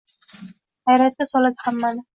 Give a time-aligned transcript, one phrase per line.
[0.87, 2.07] hayratga soladi hammani